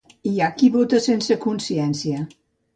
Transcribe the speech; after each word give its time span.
Hi 0.29 0.39
ha 0.39 0.47
qui 0.61 0.69
vota 0.77 1.03
sense 1.09 1.39
consciència. 1.45 2.27